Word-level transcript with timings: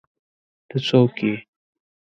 ته 0.67 0.77
څوک 0.87 1.15
ئې؟ 1.25 1.33